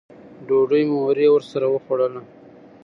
ډوډۍ 0.47 0.83
مو 0.89 0.97
هورې 1.03 1.27
ورسره 1.31 1.65
وخوړله. 1.69 2.21